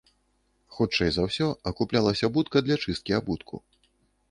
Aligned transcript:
Хутчэй 0.77 1.09
за 1.17 1.21
ўсё 1.27 1.49
акуплялася 1.73 2.31
будка 2.39 2.65
для 2.65 2.81
чысткі 2.87 3.11
абутку. 3.21 3.63